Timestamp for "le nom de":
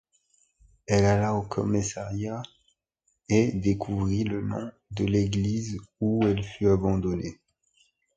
4.23-5.05